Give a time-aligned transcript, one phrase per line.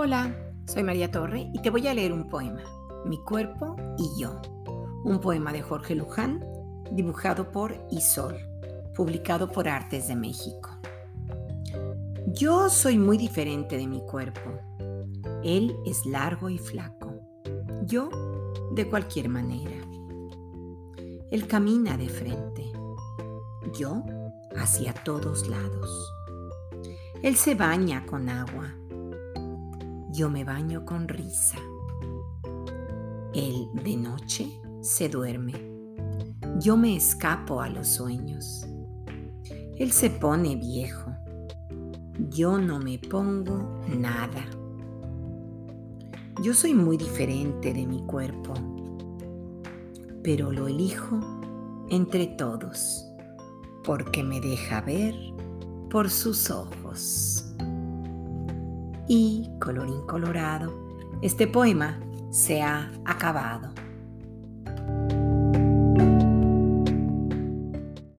[0.00, 0.32] Hola,
[0.68, 2.62] soy María Torre y te voy a leer un poema,
[3.04, 4.40] Mi cuerpo y yo.
[5.02, 6.40] Un poema de Jorge Luján,
[6.92, 8.36] dibujado por Isol,
[8.94, 10.70] publicado por Artes de México.
[12.28, 14.52] Yo soy muy diferente de mi cuerpo.
[15.42, 17.20] Él es largo y flaco.
[17.84, 18.08] Yo
[18.76, 19.78] de cualquier manera.
[21.32, 22.70] Él camina de frente.
[23.76, 24.04] Yo
[24.56, 26.14] hacia todos lados.
[27.20, 28.76] Él se baña con agua.
[30.18, 31.58] Yo me baño con risa.
[33.32, 35.52] Él de noche se duerme.
[36.58, 38.66] Yo me escapo a los sueños.
[39.76, 41.12] Él se pone viejo.
[42.30, 44.44] Yo no me pongo nada.
[46.42, 48.54] Yo soy muy diferente de mi cuerpo,
[50.24, 51.20] pero lo elijo
[51.90, 53.06] entre todos
[53.84, 55.14] porque me deja ver
[55.88, 57.27] por sus ojos.
[59.08, 60.72] Y, colorín colorado,
[61.22, 61.98] este poema
[62.30, 63.72] se ha acabado.